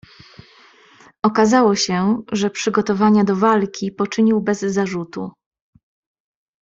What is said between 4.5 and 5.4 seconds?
zarzutu."